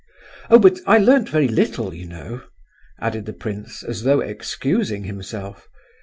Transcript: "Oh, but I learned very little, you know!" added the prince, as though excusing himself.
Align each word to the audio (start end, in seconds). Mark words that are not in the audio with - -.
"Oh, 0.49 0.57
but 0.57 0.79
I 0.87 0.97
learned 0.97 1.29
very 1.29 1.47
little, 1.47 1.93
you 1.93 2.07
know!" 2.07 2.41
added 2.99 3.27
the 3.27 3.33
prince, 3.33 3.83
as 3.83 4.01
though 4.01 4.19
excusing 4.21 5.03
himself. 5.03 5.67